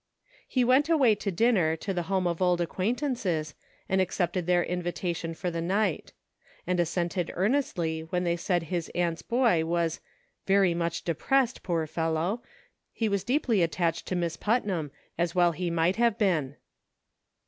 [0.47, 3.53] He went away to dinner to the home of old acquaintances,
[3.87, 6.11] and accepted their invitation for the night;
[6.65, 9.99] and assented earnestly when they said his aunt's boy was
[10.47, 12.41] "very much depressed, poor fellow!
[12.91, 16.55] he was deeply attached to Miss Putnam, as well he might have been."